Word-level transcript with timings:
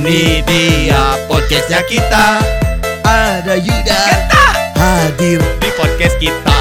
Ini 0.00 0.40
dia 0.48 1.28
podcastnya 1.28 1.84
kita. 1.84 2.40
Ada 3.04 3.52
Yuda. 3.52 4.04
Hadir 4.72 5.44
di 5.60 5.70
podcast 5.76 6.16
kita. 6.16 6.60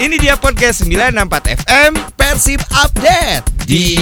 Ini 0.00 0.16
dia 0.16 0.40
podcast 0.40 0.88
964 0.88 1.52
FM 1.68 1.92
Persib 2.16 2.64
Update 2.80 3.44
Di 3.68 3.92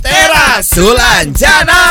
Teras. 0.00 0.64
Sulanjana 0.64 1.84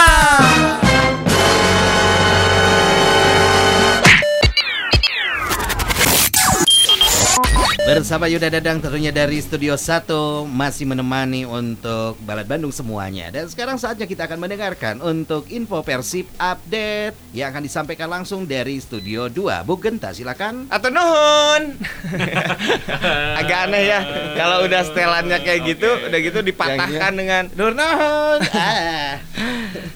Bersama 7.94 8.26
Yuda 8.26 8.50
Dadang 8.50 8.82
tentunya 8.82 9.14
dari 9.14 9.38
Studio 9.38 9.78
1 9.78 10.50
Masih 10.50 10.90
menemani 10.90 11.46
untuk 11.46 12.18
Balad 12.26 12.50
Bandung 12.50 12.74
semuanya. 12.74 13.30
Dan 13.30 13.46
sekarang 13.46 13.78
saatnya 13.78 14.10
kita 14.10 14.26
akan 14.26 14.42
mendengarkan 14.42 14.98
Untuk 14.98 15.46
info 15.54 15.86
Persib 15.86 16.26
update 16.42 17.14
Yang 17.38 17.48
akan 17.54 17.62
disampaikan 17.62 18.10
langsung 18.10 18.50
dari 18.50 18.82
Studio 18.82 19.30
2 19.30 19.62
Bu 19.62 19.78
Genta 19.78 20.10
silakan. 20.10 20.66
Atau 20.74 20.90
nuhun. 20.90 21.78
Agak 23.46 23.70
aneh 23.70 23.86
ya 23.86 24.02
Kalau 24.42 24.66
udah 24.66 24.82
setelannya 24.90 25.38
kayak 25.46 25.62
gitu 25.62 25.90
Udah 26.10 26.18
gitu 26.18 26.40
dipatahkan 26.42 27.14
dengan 27.14 27.54
Nur 27.54 27.78
nuhun 27.78 28.42
ah. 28.58 29.22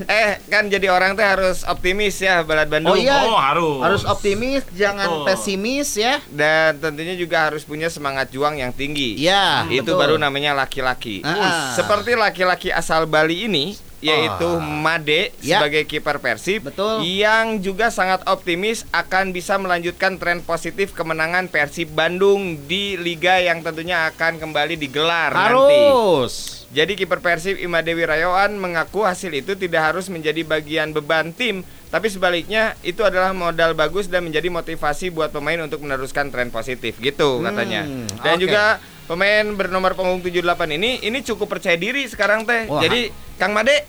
Eh 0.06 0.37
kan 0.48 0.64
jadi 0.66 0.88
orang 0.88 1.14
teh 1.14 1.22
harus 1.22 1.62
optimis 1.62 2.18
ya 2.18 2.42
Balad 2.42 2.66
Bandung 2.66 2.92
Oh 2.92 2.98
iya 2.98 3.20
Oh, 3.22 3.36
harus. 3.36 3.80
Harus 3.80 4.04
optimis 4.04 4.64
Jangan 4.72 5.06
Betul. 5.06 5.26
pesimis 5.26 5.90
ya 5.94 6.24
Dan 6.26 6.78
tentunya 6.78 7.14
juga 7.14 7.46
harus 7.46 7.62
punya 7.62 7.88
semangat 7.88 8.28
juang 8.30 8.56
yang 8.56 8.72
tinggi 8.72 9.16
Ya 9.18 9.64
Itu 9.66 9.92
betul. 9.92 10.00
baru 10.00 10.16
namanya 10.16 10.52
laki-laki 10.54 11.20
Ah. 11.22 11.72
Seperti 11.74 12.14
laki-laki 12.14 12.70
asal 12.70 13.04
Bali 13.06 13.44
ini 13.44 13.76
yaitu 14.00 14.46
Ah. 14.48 14.62
Made 14.62 15.34
Ya. 15.40 15.58
sebagai 15.58 15.84
kiper 15.84 16.18
Persib 16.18 16.64
Betul. 16.64 17.02
yang 17.04 17.58
juga 17.58 17.90
sangat 17.90 18.22
optimis 18.24 18.86
akan 18.92 19.32
bisa 19.32 19.58
melanjutkan 19.58 20.16
tren 20.16 20.40
positif 20.40 20.94
kemenangan 20.94 21.48
Persib 21.48 21.90
Bandung 21.90 22.62
di 22.64 22.94
liga 22.96 23.38
yang 23.38 23.60
tentunya 23.60 24.06
akan 24.08 24.38
kembali 24.38 24.76
digelar 24.76 25.32
nanti. 25.32 25.50
Harus 25.50 26.34
Jadi 26.68 26.94
kiper 26.94 27.18
Persib 27.18 27.56
Imadewi 27.56 28.04
Rayawan 28.04 28.52
mengaku 28.54 29.02
hasil 29.02 29.32
itu 29.32 29.56
tidak 29.56 29.88
harus 29.88 30.12
menjadi 30.12 30.44
bagian 30.44 30.92
beban 30.92 31.32
tim, 31.32 31.64
tapi 31.88 32.12
sebaliknya 32.12 32.76
itu 32.84 33.02
adalah 33.02 33.32
modal 33.32 33.72
bagus 33.72 34.06
dan 34.06 34.28
menjadi 34.28 34.52
motivasi 34.52 35.10
buat 35.10 35.32
pemain 35.32 35.58
untuk 35.58 35.80
meneruskan 35.80 36.28
tren 36.28 36.52
positif 36.52 37.00
gitu 37.00 37.40
katanya. 37.40 37.88
Hmm, 37.88 38.12
Dan 38.20 38.36
oke. 38.36 38.44
juga 38.44 38.64
pemain 39.08 39.48
bernomor 39.50 39.96
punggung 39.96 40.20
78 40.20 40.44
ini 40.70 41.02
ini 41.02 41.20
cukup 41.22 41.48
percaya 41.50 41.74
diri 41.74 42.04
sekarang 42.06 42.44
teh. 42.44 42.68
Wah. 42.68 42.80
Jadi 42.80 43.08
Kang 43.36 43.52
Made 43.52 43.88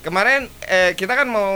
kemarin 0.00 0.48
eh, 0.62 0.92
kita 0.92 1.12
kan 1.14 1.26
mau 1.26 1.50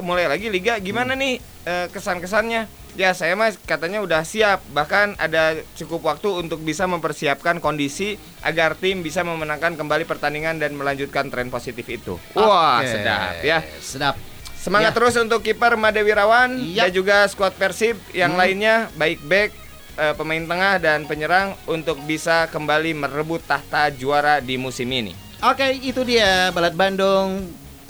mulai 0.00 0.26
lagi 0.26 0.46
liga 0.46 0.78
gimana 0.78 1.14
Hmm. 1.14 1.20
nih 1.20 1.34
eh, 1.64 1.86
kesan-kesannya? 1.88 2.66
Ya 2.94 3.14
saya 3.14 3.32
mas 3.32 3.54
katanya 3.56 4.02
udah 4.02 4.22
siap 4.22 4.58
bahkan 4.68 5.14
ada 5.16 5.54
cukup 5.72 6.02
waktu 6.04 6.26
untuk 6.36 6.58
bisa 6.58 6.82
mempersiapkan 6.84 7.58
kondisi 7.58 8.14
agar 8.40 8.74
tim 8.74 9.00
bisa 9.00 9.22
memenangkan 9.22 9.74
kembali 9.74 10.02
pertandingan 10.02 10.58
dan 10.58 10.74
melanjutkan 10.74 11.30
tren 11.30 11.46
positif 11.46 11.86
itu. 11.86 12.18
Wah 12.34 12.82
Oke. 12.82 12.90
sedap 12.90 13.34
ya. 13.40 13.62
Sedap 13.78 14.18
Semangat 14.58 14.90
Ya. 14.90 14.96
terus 14.96 15.14
untuk 15.14 15.38
kiper 15.38 15.78
Made 15.78 16.02
Wirawan 16.02 16.58
Yap. 16.58 16.90
dan 16.90 16.92
juga 16.92 17.16
skuad 17.24 17.54
Persib 17.54 17.94
yang 18.10 18.34
Hmm. 18.34 18.40
lainnya 18.42 18.74
baik 18.92 19.22
back 19.22 19.50
eh, 19.98 20.14
pemain 20.14 20.46
tengah 20.46 20.78
dan 20.78 21.04
penyerang 21.04 21.58
untuk 21.66 21.98
bisa 22.06 22.46
kembali 22.48 22.94
merebut 22.94 23.42
tahta 23.44 23.90
juara 23.90 24.38
di 24.38 24.54
musim 24.54 24.88
ini. 24.94 25.12
Oke, 25.42 25.74
itu 25.82 26.02
dia 26.06 26.54
Balad 26.54 26.74
Bandung 26.78 27.46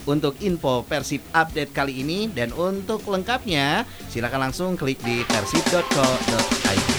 untuk 0.09 0.41
info 0.41 0.85
Persib 0.89 1.21
update 1.37 1.73
kali 1.77 2.01
ini 2.01 2.33
dan 2.33 2.53
untuk 2.57 3.05
lengkapnya 3.05 3.85
silakan 4.09 4.49
langsung 4.49 4.77
klik 4.77 5.01
di 5.05 5.21
persib.co.id. 5.29 6.98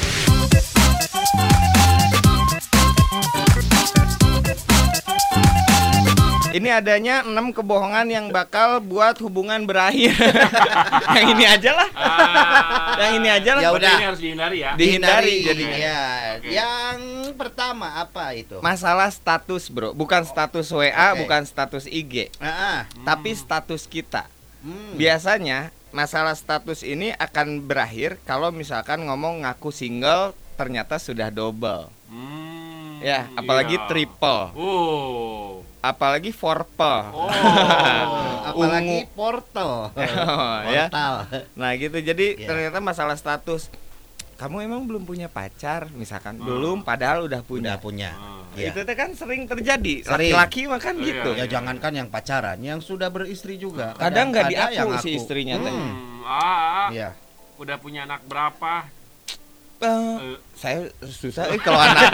Ini 6.49 6.81
adanya 6.81 7.21
enam 7.21 7.53
kebohongan 7.53 8.09
yang 8.09 8.25
bakal 8.33 8.81
buat 8.81 9.13
hubungan 9.21 9.69
berakhir. 9.69 10.17
yang 11.17 11.27
ini 11.37 11.45
aja 11.45 11.71
lah. 11.77 11.89
Ah. 11.93 12.97
Yang 12.97 13.11
ini 13.21 13.29
aja 13.29 13.51
lah. 13.53 13.61
Ya 13.61 13.69
udah. 13.69 13.93
ini 13.93 14.05
harus 14.09 14.21
dihindari 14.21 14.57
ya. 14.65 14.71
Dihindari 14.73 15.35
jadinya. 15.45 15.77
Ya, 15.77 16.01
Oke. 16.41 16.49
yang 16.49 16.97
pertama 17.37 18.01
apa 18.01 18.33
itu? 18.33 18.57
Masalah 18.65 19.13
status, 19.13 19.69
Bro. 19.69 19.93
Bukan 19.93 20.25
status 20.25 20.73
WA, 20.73 20.89
Oke. 20.89 21.21
bukan 21.21 21.45
status 21.45 21.85
IG, 21.85 22.33
Ah, 22.41 22.49
ah. 22.49 22.79
tapi 23.05 23.29
status 23.37 23.85
kita. 23.85 24.25
Hmm. 24.65 24.97
Biasanya 24.97 25.69
masalah 25.93 26.33
status 26.33 26.81
ini 26.81 27.13
akan 27.21 27.61
berakhir 27.61 28.17
kalau 28.25 28.49
misalkan 28.49 29.05
ngomong 29.05 29.45
ngaku 29.45 29.69
single 29.69 30.33
ternyata 30.57 30.97
sudah 30.97 31.29
double. 31.29 31.93
Hmm, 32.09 32.99
Ya, 32.99 33.29
apalagi 33.37 33.79
iya. 33.79 33.85
triple. 33.87 34.43
Oh. 34.57 35.58
Apalagi 35.89 36.29
fourple. 36.29 36.97
Oh. 37.11 37.29
apalagi 38.49 39.05
portal. 39.13 39.89
Oh, 39.99 40.57
ya. 40.69 40.89
Portal. 40.89 41.13
Nah, 41.57 41.69
gitu. 41.77 41.97
Jadi 41.97 42.39
Iya. 42.39 42.47
ternyata 42.47 42.77
masalah 42.81 43.17
status 43.17 43.69
kamu 44.39 44.71
emang 44.71 44.87
belum 44.87 45.03
punya 45.03 45.27
pacar 45.27 45.91
misalkan. 45.91 46.39
Hmm. 46.39 46.47
Belum 46.47 46.77
padahal 46.79 47.27
udah 47.27 47.43
punya. 47.43 47.75
Udah 47.75 47.77
punya. 47.81 48.11
Ah. 48.15 48.39
Iya. 48.55 48.71
Itu 48.71 48.81
kan 48.95 49.09
sering 49.13 49.45
terjadi. 49.45 50.07
Laki-laki 50.07 50.61
mah 50.65 50.79
kan 50.81 50.95
Oh, 50.95 51.03
gitu. 51.03 51.29
Ya 51.35 51.43
iya. 51.43 51.51
jangankan 51.51 51.91
yang 51.93 52.07
pacaran, 52.07 52.57
yang 52.63 52.79
sudah 52.79 53.11
beristri 53.11 53.59
juga. 53.59 53.93
Kadang 53.99 54.31
nggak 54.31 54.47
diaku 54.49 54.95
si 55.03 55.19
istrinya 55.19 55.59
teh. 55.59 55.69
Hmm. 55.71 55.91
Hmm, 55.91 56.23
ah, 56.25 56.39
ah, 56.39 56.87
Iya. 56.89 57.09
udah 57.59 57.77
punya 57.77 58.07
anak 58.07 58.23
berapa? 58.25 58.87
Eh, 59.79 59.87
Eh, 60.19 60.35
saya 60.53 60.79
susah 61.01 61.47
eh, 61.47 61.57
kalau 61.57 61.79
anak 61.79 62.11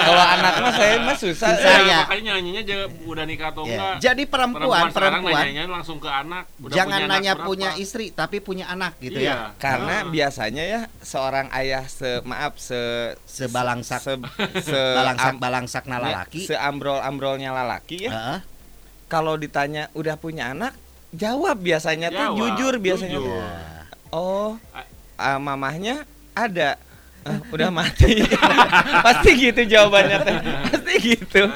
kalau 0.00 0.24
anak 0.24 0.52
mah 0.56 0.72
saya 0.72 0.94
mah 1.02 1.16
susah. 1.16 1.50
Susah 1.50 1.74
Eh, 1.76 1.82
ya. 1.84 1.98
Makanya 2.02 2.30
nanyanya 2.38 2.62
aja 2.62 2.76
udah 3.02 3.24
nikah 3.24 3.50
atau 3.50 3.62
Ya. 3.62 3.74
enggak. 3.74 3.94
Jadi 4.00 4.22
perempuan, 4.24 4.82
perempuan 4.88 5.42
nanyanya 5.42 5.66
langsung 5.68 5.98
ke 5.98 6.06
anak. 6.06 6.46
Udah 6.56 6.70
jangan 6.70 6.94
punya 6.94 7.04
anak 7.04 7.18
nanya 7.18 7.32
berapa? 7.34 7.44
punya 7.44 7.70
istri 7.74 8.04
tapi 8.08 8.38
punya 8.38 8.64
anak 8.68 8.94
gitu 9.00 9.18
Iya. 9.18 9.26
ya. 9.26 9.58
Karena 9.58 9.96
Ah. 10.00 10.08
biasanya 10.08 10.62
ya 10.62 10.80
seorang 11.00 11.50
ayah 11.50 11.82
se 11.84 12.22
maaf 12.22 12.54
se 12.56 12.78
Sebalangsak 13.26 13.98
se, 13.98 14.12
se 14.62 14.78
balangsak 14.98 15.34
balangsak 15.36 15.84
ya, 15.84 15.90
nalalaki. 15.90 16.46
seambrol 16.46 17.02
ambrolnya 17.02 17.50
lalaki 17.50 18.06
ya. 18.06 18.10
Heeh. 18.14 18.38
Kalau 19.04 19.34
ditanya 19.34 19.90
udah 19.92 20.14
punya 20.14 20.54
anak, 20.54 20.78
jawab 21.10 21.58
biasanya 21.58 22.08
tuh 22.08 22.22
Jawab, 22.24 22.38
jujur 22.38 22.74
biasanya. 22.78 23.18
jujur. 23.18 23.34
Ya. 23.34 23.82
Oh, 24.10 24.54
ah, 25.18 25.38
mamahnya 25.38 26.06
ada. 26.34 26.76
Ah, 27.24 27.40
udah 27.48 27.72
mati. 27.72 28.20
Pasti 29.06 29.30
gitu 29.32 29.64
jawabannya 29.64 30.18
teh. 30.20 30.36
Pasti 30.68 30.92
gitu. 31.00 31.48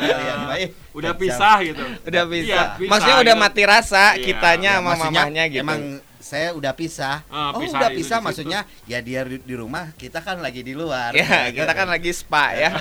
Baik. 0.49 0.73
Udah 0.97 1.13
pisah 1.13 1.61
gitu. 1.61 1.85
Udah 2.09 2.25
Iya, 2.25 2.25
bisa. 2.25 2.61
bisa 2.81 2.89
Maksudnya 2.89 3.17
udah 3.21 3.35
gitu. 3.37 3.45
mati 3.45 3.63
rasa 3.69 4.05
Iya. 4.17 4.25
kitanya 4.25 4.71
Ya, 4.73 4.79
sama 4.81 4.89
maksudnya 4.97 5.21
mamahnya 5.29 5.45
gitu. 5.53 5.61
Emang 5.61 5.81
saya 6.19 6.49
udah 6.57 6.73
pisah. 6.73 7.21
Ah, 7.29 7.53
oh, 7.53 7.61
pisah 7.61 7.79
udah 7.85 7.91
pisah 7.93 8.19
maksudnya 8.25 8.61
ya 8.89 9.05
dia 9.05 9.29
di, 9.29 9.45
di 9.45 9.55
rumah, 9.55 9.93
kita 10.01 10.25
kan 10.25 10.41
lagi 10.41 10.65
di 10.65 10.73
luar. 10.73 11.13
Ya, 11.13 11.53
kita 11.53 11.73
kan 11.77 11.85
lagi 11.85 12.17
spa 12.17 12.57
ya. 12.57 12.73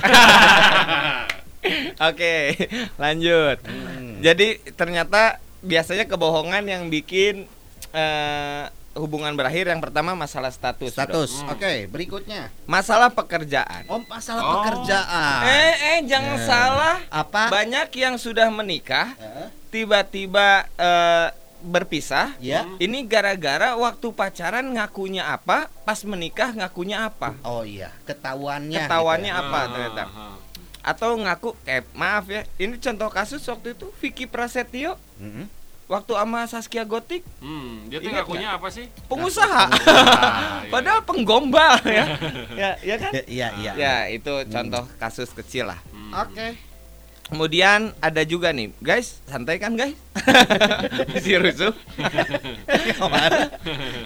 Oke, 2.09 2.55
lanjut. 2.95 3.59
Hmm. 3.67 4.23
Jadi 4.23 4.63
ternyata 4.73 5.43
biasanya 5.59 6.07
kebohongan 6.07 6.63
yang 6.63 6.87
bikin 6.87 7.43
eh, 7.91 8.63
hubungan 8.97 9.31
berakhir 9.31 9.69
yang 9.69 9.77
pertama 9.77 10.11
masalah 10.11 10.49
status. 10.49 10.91
Status. 10.91 11.31
Hmm. 11.39 11.53
Oke, 11.53 11.85
berikutnya. 11.85 12.49
Masalah 12.65 13.07
pekerjaan. 13.07 13.85
Oh, 13.85 14.01
masalah 14.03 14.41
Oh. 14.41 14.53
pekerjaan. 14.59 15.41
Eh, 15.45 15.75
eh 15.93 15.99
jangan 16.03 16.35
Ya. 16.35 16.43
salah. 16.43 16.95
Apa? 17.07 17.47
Banyak 17.47 17.93
yang 17.93 18.17
sudah 18.17 18.49
menikah 18.49 19.13
Heeh. 19.15 19.47
tiba-tiba 19.69 20.65
eh, 20.75 21.29
berpisah. 21.59 22.33
Ya. 22.37 22.65
Hmm. 22.65 22.77
Ini 22.77 23.05
gara-gara 23.05 23.73
waktu 23.73 24.07
pacaran 24.11 24.65
ngakunya 24.67 25.25
apa, 25.27 25.69
pas 25.83 26.01
menikah 26.01 26.53
ngakunya 26.53 27.01
apa. 27.03 27.33
Oh 27.41 27.61
iya, 27.61 27.89
ketahuannya. 28.03 28.77
Ketahuannya 28.79 29.31
gitu 29.31 29.37
ya. 29.37 29.47
apa 29.47 29.57
Ah, 29.57 29.65
ternyata? 29.67 30.03
ah. 30.05 30.35
Atau 30.81 31.19
ngaku 31.19 31.51
eh 31.65 31.83
maaf 31.91 32.25
ya, 32.27 32.47
ini 32.55 32.77
contoh 32.77 33.09
kasus 33.09 33.43
waktu 33.43 33.75
itu 33.75 33.91
Vicky 33.99 34.23
Prasetyo 34.23 34.95
Mm-mm. 35.19 35.49
Waktu 35.87 36.13
sama 36.13 36.43
Saskia 36.45 36.83
Gotik 36.83 37.23
Hmm, 37.39 37.87
dia 37.87 37.97
tuh 37.97 38.11
ngakunya 38.11 38.59
apa 38.59 38.67
sih? 38.67 38.91
pengusaha. 39.07 39.65
Ah, 39.67 40.61
iya. 40.67 40.71
Padahal 40.71 40.99
penggombal 41.01 41.79
ya. 41.87 42.05
ya, 42.61 42.69
ya 42.83 42.95
kan? 42.99 43.11
Iya, 43.23 43.47
iya. 43.57 43.71
Ya, 43.73 43.95
itu 44.11 44.31
contoh 44.47 44.83
kasus 44.99 45.31
kecil 45.31 45.71
lah. 45.71 45.79
Hmm. 45.89 46.11
Oke. 46.27 46.59
Kemudian 47.27 47.91
ada 47.99 48.23
juga 48.23 48.55
nih, 48.55 48.71
guys, 48.79 49.19
santai 49.27 49.59
kan 49.59 49.75
guys? 49.75 49.91
bisi 51.11 51.35
rusuh. 51.35 51.75
Ke 52.71 53.03
mana? 53.03 53.51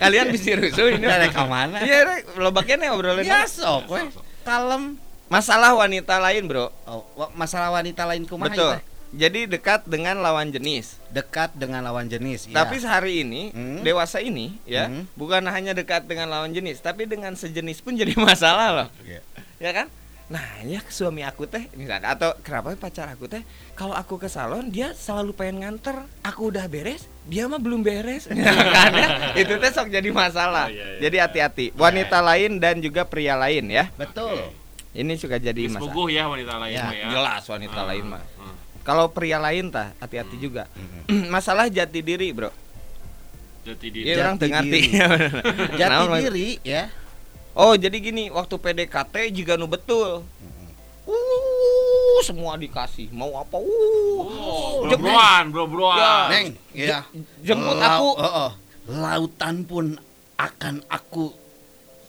Kalian 0.01 0.33
bisi 0.33 0.57
rusuh 0.57 0.89
ini. 0.89 1.05
Dari 1.05 1.29
ke 1.29 1.43
mana? 1.45 1.85
Iya, 1.85 2.01
Rek, 2.01 2.41
lo 2.41 2.49
bagian 2.49 2.81
ya 2.81 2.97
obrolan 2.97 3.21
Ya 3.21 3.45
sok. 3.45 3.85
Kalem. 4.41 4.97
Masalah 5.29 5.77
wanita 5.77 6.17
lain, 6.17 6.49
Bro. 6.49 6.73
Oh, 6.89 7.05
masalah 7.37 7.69
wanita 7.71 8.09
lain 8.09 8.25
kumaha 8.25 8.51
Betul. 8.51 8.71
teh? 8.75 8.81
Jadi 9.11 9.43
dekat 9.45 9.83
dengan 9.83 10.17
lawan 10.17 10.49
jenis. 10.49 10.95
Dekat 11.07 11.51
dengan 11.53 11.83
lawan 11.83 12.07
jenis. 12.07 12.47
ya. 12.47 12.55
Tapi 12.57 12.75
sehari 12.77 13.21
ini 13.21 13.51
Hmm. 13.51 13.79
dewasa 13.81 14.17
ini 14.17 14.55
ya 14.63 14.87
Hmm. 14.87 15.03
bukan 15.13 15.43
hanya 15.45 15.71
dekat 15.71 16.03
dengan 16.03 16.27
lawan 16.27 16.49
jenis, 16.49 16.79
tapi 16.79 17.03
dengan 17.03 17.33
sejenis 17.33 17.79
pun 17.79 17.93
jadi 17.93 18.15
masalah 18.23 18.69
loh. 18.73 18.87
Iya. 19.01 19.21
Ya 19.59 19.71
kan? 19.73 19.87
Nah, 20.27 20.39
ya 20.63 20.79
suami 20.87 21.21
aku 21.21 21.43
teh 21.43 21.67
misalnya 21.75 22.15
atau 22.15 22.31
kenapa 22.39 22.71
pacar 22.73 23.03
aku 23.05 23.27
teh 23.27 23.43
kalau 23.75 23.91
aku 23.91 24.15
ke 24.15 24.25
salon 24.25 24.71
dia 24.71 24.95
selalu 24.95 25.35
pengen 25.35 25.59
nganter. 25.61 26.07
Aku 26.23 26.47
udah 26.47 26.71
beres, 26.71 27.03
dia 27.25 27.51
mah 27.51 27.59
belum 27.59 27.83
beres. 27.83 28.31
kan 28.75 28.91
ya? 28.95 29.35
Itu 29.35 29.59
teh 29.59 29.67
sok 29.69 29.91
jadi 29.91 30.07
masalah. 30.09 30.65
Oh, 30.65 30.73
iya, 30.73 30.87
iya. 30.87 30.99
Jadi 31.03 31.15
hati-hati. 31.19 31.65
Wanita 31.75 32.23
lain 32.23 32.57
dan 32.57 32.79
juga 32.79 33.03
pria 33.03 33.35
lain 33.35 33.67
ya. 33.67 33.91
Betul. 33.91 34.55
Ini 34.91 35.15
suka 35.15 35.35
jadi 35.35 35.67
masalah. 35.67 35.95
ya 36.09 36.23
wanita 36.27 36.53
lain 36.57 36.75
Ya, 36.75 36.83
mah 36.83 36.91
ya. 36.93 37.07
Jelas 37.09 37.43
wanita 37.45 37.79
Ah, 37.79 37.85
lain 37.87 38.05
mah. 38.07 38.21
Kalau 38.81 39.13
pria 39.13 39.37
lain 39.37 39.69
tah 39.69 39.93
hati-hati 40.01 40.37
juga. 40.41 40.65
Masalah 41.33 41.69
jati 41.69 42.01
diri, 42.01 42.33
Bro. 42.33 42.49
Jati 43.61 43.87
diri. 43.93 44.09
orang 44.17 44.37
Jati 44.37 44.43
tengati. 44.49 44.69
diri. 44.69 44.81
Jati 45.79 46.05
diri 46.17 46.49
ya. 46.65 46.83
Oh, 47.51 47.75
jadi 47.75 47.97
gini, 47.99 48.31
waktu 48.31 48.55
PDKT 48.55 49.15
juga 49.35 49.59
nu 49.59 49.67
betul. 49.67 50.23
Uh, 51.03 52.17
semua 52.23 52.55
dikasih. 52.55 53.11
Mau 53.11 53.35
apa? 53.35 53.59
Uh. 53.59 54.23
Oh, 54.23 54.87
bro-broan, 54.87 55.51
bro-broan. 55.51 55.99
Ya. 55.99 56.13
Neng, 56.31 56.47
ya. 56.71 56.99
jemput 57.43 57.75
aku. 57.77 58.09
oh, 58.17 58.25
oh. 58.47 58.51
Lautan 58.87 59.67
pun 59.67 59.99
akan 60.39 60.81
aku 60.89 61.35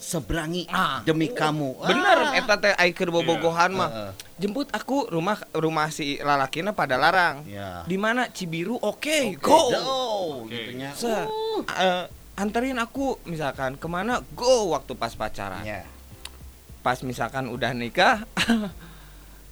seberangi 0.02 0.66
Ah. 0.66 0.99
demi 1.00 1.31
kamu. 1.31 1.78
Bener, 1.78 2.19
Ah. 2.26 2.34
eta 2.34 2.58
teh 2.58 2.75
ai 2.75 2.90
keur 2.90 3.08
bobogohan 3.08 3.70
mah. 3.70 3.87
Heeh. 3.88 4.10
Jemput 4.37 4.66
aku 4.69 5.06
rumah 5.06 5.38
rumah 5.52 5.87
si 5.88 6.19
lalakina 6.19 6.75
pada 6.75 6.99
larang. 6.99 7.46
Ya. 7.46 7.87
Di 7.87 7.94
mana 7.94 8.26
Cibiru? 8.26 8.75
Oke, 8.76 9.38
go. 9.38 9.70
Go, 9.70 10.02
Oke. 10.43 10.50
gitunya. 10.50 10.90
Se- 10.93 11.06
Uh. 11.06 11.62
eh, 11.70 12.04
anterin 12.34 12.76
aku 12.76 13.22
misalkan 13.22 13.75
ke 13.75 13.87
mana? 13.87 14.19
Go 14.32 14.75
waktu 14.75 14.93
pas 14.93 15.14
pacaran. 15.14 15.62
Ya. 15.62 15.87
Pas 16.82 16.99
misalkan 17.00 17.46
udah 17.46 17.70
nikah, 17.70 18.26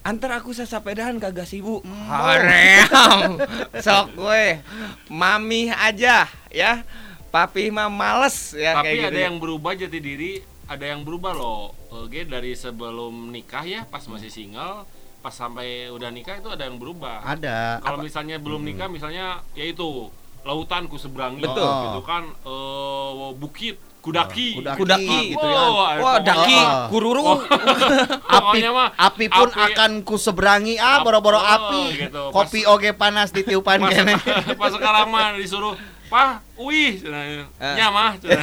antar 0.02 0.34
aku 0.34 0.50
sesapedahan 0.50 1.14
kagak 1.16 1.44
sibuk. 1.44 1.86
Hmm. 1.86 2.08
Haream. 2.08 3.38
Sok 3.86 4.18
gue. 4.18 4.58
Mami 5.06 5.70
aja 5.70 6.26
ya. 6.48 6.82
Papi 7.30 7.70
mah 7.70 7.86
males 7.86 8.52
ya 8.52 8.74
Tapi 8.74 8.90
kayak 8.90 9.02
ada 9.04 9.10
gitu. 9.12 9.22
yang 9.22 9.36
berubah 9.38 9.72
jati 9.72 9.98
diri, 9.98 10.32
ada 10.66 10.82
yang 10.84 11.00
berubah 11.00 11.30
loh. 11.30 11.70
Oke, 11.88 12.26
dari 12.26 12.52
sebelum 12.52 13.30
nikah 13.30 13.62
ya, 13.62 13.80
pas 13.84 14.02
masih 14.04 14.26
single, 14.26 14.82
pas 15.18 15.30
sampai 15.30 15.86
udah 15.88 16.10
nikah 16.10 16.36
itu 16.36 16.50
ada 16.50 16.66
yang 16.66 16.74
berubah. 16.74 17.22
Ada. 17.22 17.78
Kalau 17.78 18.02
misalnya 18.02 18.36
belum 18.36 18.62
nikah, 18.62 18.86
misalnya 18.86 19.46
ya 19.52 19.62
itu 19.62 20.10
lautan 20.42 20.86
ku 20.86 20.96
seberangi, 20.96 21.38
Betul. 21.38 21.70
gitu 21.86 22.00
kan, 22.02 22.26
eh, 22.26 23.30
bukit, 23.32 23.76
kudaki, 24.00 24.58
Kudaki, 24.58 24.78
Kudaki 24.80 25.18
gitu 25.30 25.44
ya. 25.44 25.60
Wow, 25.60 25.70
Wah, 25.70 25.94
pokoknya- 25.94 26.24
daki, 26.24 26.56
Oh. 26.56 26.86
kururu. 26.88 27.24
api, 27.30 28.26
Pokoknya 28.32 28.70
mah 28.72 28.88
api 28.96 29.24
pun 29.28 29.46
api- 29.46 29.62
akan 29.68 29.90
ku 30.02 30.16
seberangi 30.16 30.80
ah 30.80 30.98
boro-boro 31.00 31.36
oh, 31.36 31.44
api 31.46 31.82
gitu. 32.00 32.22
kopi 32.32 32.64
oge 32.64 32.90
panas 32.90 33.28
di 33.28 33.44
tiupan 33.44 33.76
pas, 33.78 33.92
kene 33.92 34.16
pas 34.60 34.72
sekarang 34.72 35.06
mah 35.06 35.36
disuruh 35.36 35.76
Pah, 36.10 36.42
wih, 36.58 36.98
cenah. 36.98 37.22
Eh. 37.22 37.74
nya 37.78 37.86
mah, 37.86 38.18
cenah. 38.18 38.34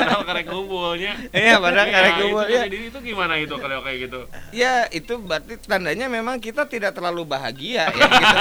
Padahal 0.00 0.22
karek 0.24 0.48
ngumpulnya. 0.48 1.12
Iya, 1.28 1.60
padahal 1.60 1.86
karek 1.86 2.08
Ya, 2.10 2.18
kumpul 2.18 2.40
itu 2.40 2.48
ya. 2.48 2.60
jati 2.64 2.70
diri 2.72 2.84
itu 2.88 2.98
gimana 3.04 3.34
itu 3.36 3.54
kalau 3.54 3.84
kayak 3.84 3.98
gitu? 4.08 4.20
Ya 4.50 4.88
itu 4.88 5.12
berarti 5.20 5.60
tandanya 5.60 6.08
memang 6.08 6.40
kita 6.40 6.64
tidak 6.64 6.96
terlalu 6.96 7.28
bahagia 7.28 7.84
ya 7.84 7.92
gitu. 7.92 8.36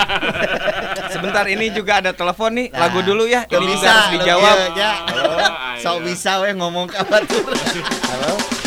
Sebentar 1.13 1.45
ini 1.45 1.67
juga 1.75 1.99
ada 1.99 2.15
telepon 2.15 2.55
nih, 2.55 2.67
Nah, 2.71 2.79
lagu 2.79 3.03
dulu 3.03 3.27
ya. 3.27 3.43
Ini 3.43 3.65
bisa 3.67 3.87
harus 3.91 4.07
dijawab. 4.15 4.55
iya, 4.55 4.71
ya. 4.71 4.91
Oh, 5.03 5.51
so 5.75 5.91
iya. 5.93 6.03
bisa 6.07 6.31
we 6.39 6.55
ngomong 6.55 6.87
ke 6.87 6.95
batur 7.03 7.43
Halo. 8.07 8.58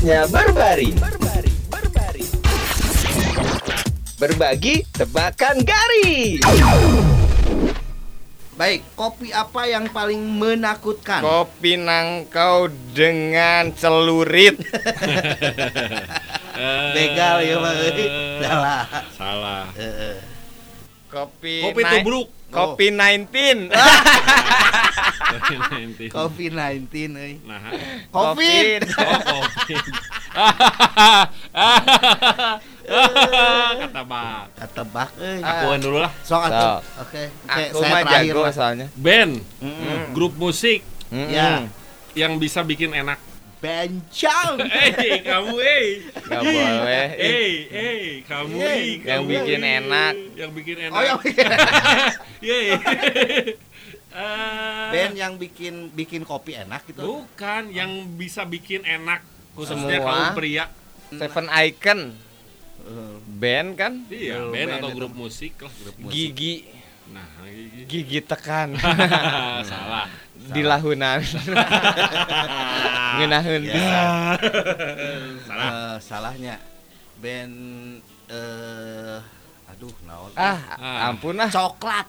Saatnya 0.00 0.24
berbaring. 0.32 0.96
Berbari, 0.96 1.52
berbari. 1.68 2.24
Berbagi 4.16 4.80
tebakan 4.96 5.60
garis. 5.60 6.40
baik 8.56 8.80
kopi 8.96 9.28
apa 9.28 9.68
yang 9.68 9.92
paling 9.92 10.24
menakutkan 10.40 11.20
Kopi 11.20 11.76
nangkau 11.76 12.72
dengan 12.96 13.76
celurit. 13.76 14.56
begal 16.96 17.36
ya 17.44 17.60
Bang. 17.60 17.76
salah 18.40 18.82
Salah. 19.12 19.64
Heeh. 19.76 20.16
Kopi 21.12 21.60
Kopi 21.60 21.80
nai- 21.84 22.00
tubruk. 22.00 22.32
Kopi 22.48 22.88
19. 22.88 23.68
kopi 26.08 26.48
19 26.48 27.16
euy 27.16 27.34
Nah, 27.42 27.58
covid 28.10 28.80
oh, 29.00 29.44
covid. 29.60 29.94
Kata 33.80 34.02
Bang. 34.02 34.46
ketebak 34.52 35.08
euy 35.16 35.40
Akuan 35.40 35.78
dulu 35.78 35.96
lah. 35.98 36.10
sok 36.20 36.40
atuh 36.44 36.78
oke 36.98 37.22
oke 37.46 37.62
saya 37.76 37.92
terakhir 38.02 38.28
jago 38.28 38.42
soalnya. 38.50 38.86
Band, 38.94 39.32
Mm-mm. 39.58 40.10
grup 40.10 40.34
musik 40.34 40.82
Mm-mm. 41.08 41.28
Ya. 41.28 41.64
yang 42.14 42.36
bisa 42.36 42.60
bikin 42.62 42.92
enak. 42.92 43.18
bencang 43.60 44.56
Eh, 44.96 45.20
kamu 45.20 45.52
eh. 45.60 46.00
Gak 46.16 46.40
boleh. 46.40 47.06
Eh, 47.12 47.52
eh, 47.68 48.24
kamu 48.24 48.56
Eh, 48.56 49.04
yang 49.04 49.20
kamu, 49.20 49.28
bikin 49.36 49.60
enak. 49.60 50.14
Yang 50.32 50.50
bikin 50.56 50.76
enak. 50.80 50.90
oh 50.90 51.02
yang 51.04 51.18
bikin 51.20 51.44
Yeay. 52.40 52.72
Ah, 54.10 54.90
band 54.90 55.14
yang 55.14 55.32
bikin 55.34 55.74
bikin 55.90 56.22
kopi 56.22 56.52
enak 56.52 56.82
gitu 56.84 56.98
Bukan, 57.00 57.70
yang 57.70 57.88
bisa 58.12 58.42
bikin 58.42 58.82
enak 58.82 59.22
khususnya 59.52 59.98
Semua. 59.98 60.10
kaum 60.10 60.28
pria. 60.34 60.64
Seven 61.10 61.46
Icon 61.48 62.00
Eh, 62.80 63.16
band 63.30 63.70
kan? 63.74 63.92
Iya, 64.06 64.40
band 64.42 64.50
band 64.50 64.70
atau 64.76 64.88
itu. 64.88 64.96
grup 64.96 65.12
musik 65.14 65.52
lah, 65.58 65.70
grup 65.76 65.96
musik. 65.96 66.10
Gigi 66.10 66.54
Nah, 67.08 67.26
gigi. 67.44 67.82
Gigi 67.84 68.20
tekan 68.20 68.78
Salah. 69.66 70.06
di 70.32 70.62
lahunan. 70.62 71.18
Ngeunahun 73.16 73.60
Ya. 73.60 73.68
bisa. 73.68 74.00
Salah. 75.46 75.68
eh, 75.68 75.96
salahnya 76.00 76.54
band 77.16 77.56
eh 78.26 79.18
aduh 79.66 79.94
naon 80.02 80.30
Ah, 80.34 80.58
Ah. 80.72 81.10
ampun 81.10 81.36
ah. 81.36 81.46
coklat 81.46 82.06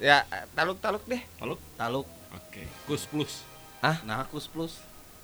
Ya, 0.00 0.24
taluk-taluk 0.56 1.04
deh. 1.04 1.20
Taluk. 1.36 1.60
taluk 1.76 2.08
Oke. 2.32 2.64
Kus 2.88 3.04
plus. 3.04 3.44
nah 4.04 4.24
kus 4.28 4.48
plus 4.48 4.80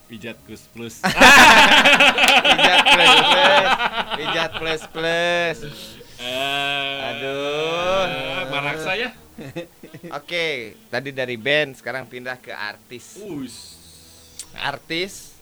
Pijat 0.07 0.37
kus 0.47 0.63
plus. 0.71 1.01
Pijat 2.47 2.83
plus 2.87 3.17
plus. 3.27 3.69
Pijat 4.15 4.51
plus 4.55 4.83
plus. 4.95 5.59
Eh, 6.23 7.09
Aduh. 7.11 8.05
eh, 8.07 8.43
Marak 8.47 8.79
saya. 8.79 9.09
Oke, 10.15 10.79
tadi 10.89 11.11
dari 11.11 11.35
band 11.35 11.75
sekarang 11.75 12.07
pindah 12.07 12.39
ke 12.39 12.55
artis. 12.55 13.19
Us. 13.19 13.57
Artis. 14.55 15.35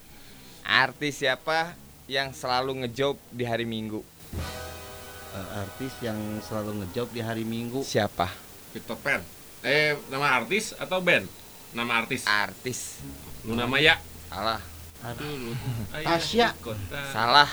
Artis 0.64 1.20
siapa 1.20 1.76
yang 2.08 2.32
selalu 2.32 2.88
ngejob 2.88 3.20
di 3.28 3.44
hari 3.44 3.68
Minggu? 3.68 4.00
Eh, 5.34 5.48
artis 5.60 5.92
yang 6.00 6.16
selalu 6.40 6.80
ngejob 6.80 7.12
di 7.12 7.20
hari 7.20 7.44
Minggu 7.44 7.84
Siapa? 7.84 8.32
Peter 8.74 8.98
Pan. 8.98 9.22
Eh, 9.62 9.94
nama 10.10 10.34
artis 10.34 10.74
atau 10.74 10.98
band? 10.98 11.30
Nama 11.70 12.02
artis. 12.02 12.26
Artis. 12.26 12.98
Lu 13.46 13.54
nama 13.54 13.78
ya? 13.78 14.02
Salah. 14.26 14.58
Aduh, 15.06 15.54
Tasya. 15.94 16.50
Kota. 16.58 17.00
Salah. 17.14 17.46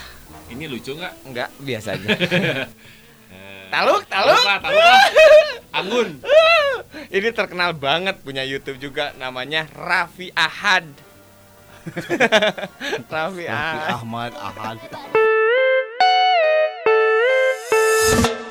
Ini 0.49 0.65
lucu 0.65 0.97
nggak? 0.97 1.13
Enggak, 1.29 1.49
biasa 1.61 1.93
aja. 1.93 2.07
Eh, 3.31 3.71
Taluk, 3.71 4.03
taluk. 4.11 4.35
taluk 4.35 4.75
lah. 4.75 5.07
Anggun. 5.79 6.19
Ini 7.07 7.31
terkenal 7.31 7.71
banget 7.71 8.19
punya 8.19 8.43
YouTube 8.43 8.75
juga 8.75 9.15
namanya 9.15 9.71
Raffi 9.71 10.35
Ahad. 10.35 10.83
Raffi 13.07 13.07
Raffi 13.07 13.45
Ahad. 13.47 13.87
Ahmad 13.95 14.31
Ahad 14.35 14.77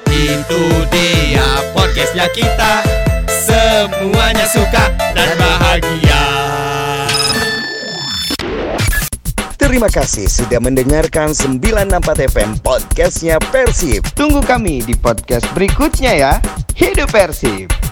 Itu 0.08 0.60
dia 0.88 0.99
podcastnya 2.10 2.26
kita. 2.34 2.72
Semuanya 3.30 4.46
suka 4.50 4.84
dan 5.14 5.30
bahagia. 5.38 6.22
Terima 9.54 9.86
kasih 9.86 10.26
sudah 10.26 10.58
mendengarkan 10.58 11.30
964 11.30 12.34
FM 12.34 12.50
podcastnya 12.66 13.38
Persib. 13.54 14.02
Tunggu 14.18 14.42
kami 14.42 14.82
di 14.82 14.98
podcast 14.98 15.46
berikutnya 15.54 16.18
ya. 16.18 16.32
Hidup 16.74 17.14
Persib. 17.14 17.89